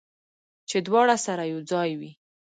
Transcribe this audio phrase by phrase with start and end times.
[0.69, 2.11] چې دواړه سره یو ځای وي